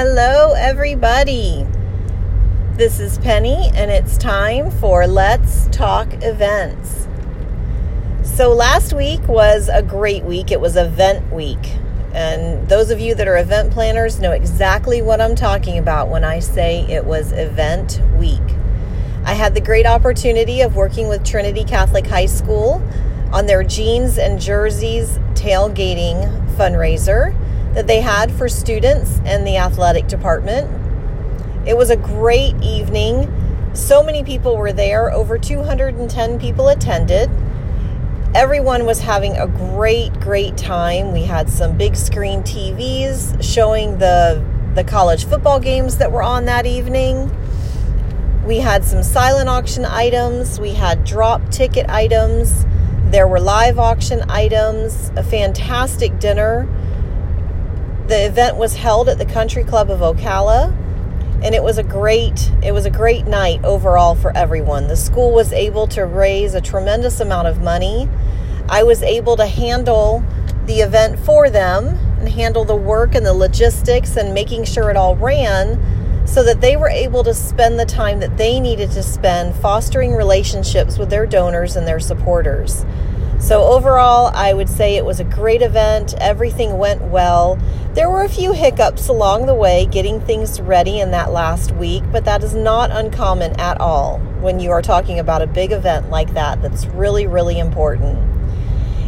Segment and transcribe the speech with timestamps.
[0.00, 1.66] Hello, everybody.
[2.74, 7.08] This is Penny, and it's time for Let's Talk Events.
[8.22, 10.52] So, last week was a great week.
[10.52, 11.74] It was event week.
[12.12, 16.22] And those of you that are event planners know exactly what I'm talking about when
[16.22, 18.54] I say it was event week.
[19.24, 22.80] I had the great opportunity of working with Trinity Catholic High School
[23.32, 26.22] on their jeans and jerseys tailgating
[26.54, 27.34] fundraiser
[27.74, 30.68] that they had for students and the athletic department.
[31.66, 33.32] It was a great evening.
[33.74, 37.30] So many people were there, over 210 people attended.
[38.34, 41.12] Everyone was having a great, great time.
[41.12, 44.44] We had some big screen TVs showing the,
[44.74, 47.30] the college football games that were on that evening.
[48.44, 52.64] We had some silent auction items, we had drop ticket items,
[53.10, 56.66] there were live auction items, a fantastic dinner
[58.08, 60.74] the event was held at the Country Club of Ocala
[61.42, 64.88] and it was a great it was a great night overall for everyone.
[64.88, 68.08] The school was able to raise a tremendous amount of money.
[68.68, 70.24] I was able to handle
[70.64, 74.96] the event for them and handle the work and the logistics and making sure it
[74.96, 79.02] all ran so that they were able to spend the time that they needed to
[79.02, 82.84] spend fostering relationships with their donors and their supporters.
[83.40, 86.14] So, overall, I would say it was a great event.
[86.18, 87.56] Everything went well.
[87.94, 92.02] There were a few hiccups along the way getting things ready in that last week,
[92.10, 96.10] but that is not uncommon at all when you are talking about a big event
[96.10, 98.18] like that that's really, really important.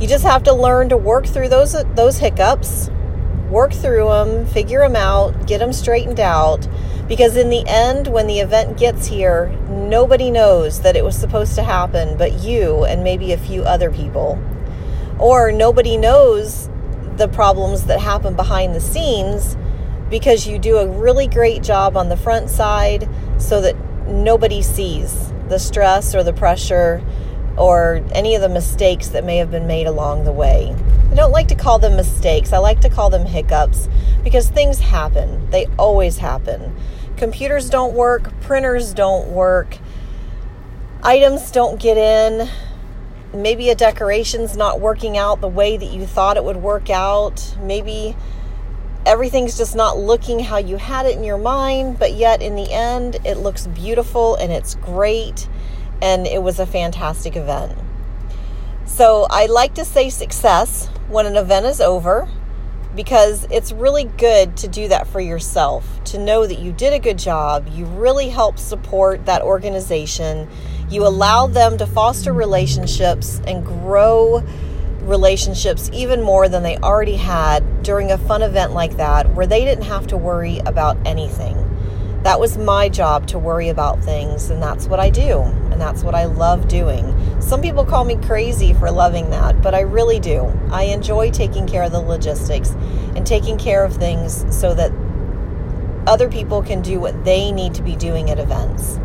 [0.00, 2.90] You just have to learn to work through those, those hiccups,
[3.50, 6.66] work through them, figure them out, get them straightened out.
[7.08, 11.54] Because in the end, when the event gets here, nobody knows that it was supposed
[11.56, 14.42] to happen but you and maybe a few other people.
[15.18, 16.70] Or nobody knows
[17.16, 19.56] the problems that happen behind the scenes
[20.10, 23.08] because you do a really great job on the front side
[23.38, 27.02] so that nobody sees the stress or the pressure
[27.56, 30.74] or any of the mistakes that may have been made along the way.
[31.10, 33.88] I don't like to call them mistakes, I like to call them hiccups
[34.24, 35.48] because things happen.
[35.50, 36.74] They always happen.
[37.16, 39.78] Computers don't work, printers don't work,
[41.02, 42.48] items don't get in.
[43.32, 47.56] Maybe a decoration's not working out the way that you thought it would work out.
[47.60, 48.16] Maybe
[49.06, 52.72] everything's just not looking how you had it in your mind, but yet in the
[52.72, 55.48] end, it looks beautiful and it's great
[56.02, 57.76] and it was a fantastic event.
[58.86, 62.28] So I like to say success when an event is over
[62.94, 66.98] because it's really good to do that for yourself, to know that you did a
[66.98, 70.48] good job, you really help support that organization,
[70.88, 74.42] you allow them to foster relationships and grow
[75.00, 79.64] relationships even more than they already had during a fun event like that where they
[79.64, 81.56] didn't have to worry about anything.
[82.22, 86.02] That was my job to worry about things, and that's what I do, and that's
[86.02, 87.04] what I love doing.
[87.44, 90.50] Some people call me crazy for loving that, but I really do.
[90.70, 92.70] I enjoy taking care of the logistics
[93.14, 94.90] and taking care of things so that
[96.06, 98.98] other people can do what they need to be doing at events.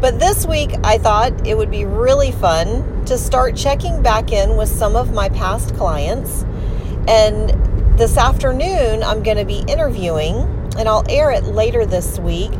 [0.00, 4.56] But this week, I thought it would be really fun to start checking back in
[4.56, 6.42] with some of my past clients.
[7.06, 7.50] And
[7.96, 10.38] this afternoon, I'm going to be interviewing
[10.76, 12.50] and I'll air it later this week.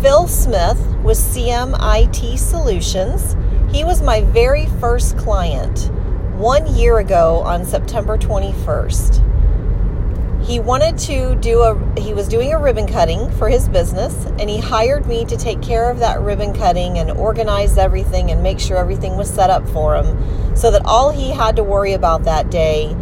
[0.00, 3.36] Phil Smith with CMIT Solutions.
[3.74, 5.90] He was my very first client
[6.36, 10.46] one year ago on September 21st.
[10.46, 14.48] He wanted to do a, he was doing a ribbon cutting for his business, and
[14.48, 18.60] he hired me to take care of that ribbon cutting and organize everything and make
[18.60, 22.22] sure everything was set up for him so that all he had to worry about
[22.22, 22.94] that day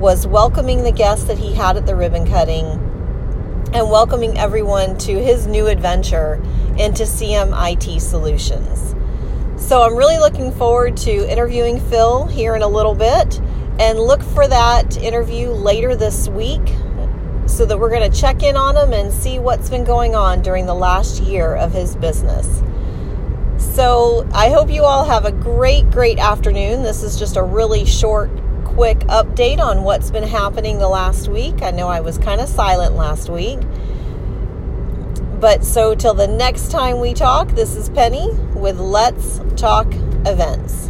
[0.00, 2.64] was welcoming the guests that he had at the ribbon cutting
[3.72, 6.42] and welcoming everyone to his new adventure
[6.76, 8.95] into CMIT Solutions.
[9.56, 13.40] So I'm really looking forward to interviewing Phil here in a little bit
[13.80, 16.62] and look for that interview later this week
[17.46, 20.42] so that we're going to check in on him and see what's been going on
[20.42, 22.62] during the last year of his business.
[23.58, 26.82] So I hope you all have a great, great afternoon.
[26.82, 28.30] This is just a really short
[28.64, 31.62] quick update on what's been happening the last week.
[31.62, 33.60] I know I was kind of silent last week.
[35.40, 39.86] But so till the next time we talk, this is Penny with Let's Talk
[40.24, 40.88] Events.